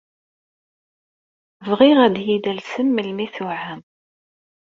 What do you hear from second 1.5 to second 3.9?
Bɣiɣ ad iyi-d-talsem melmi tuɛam.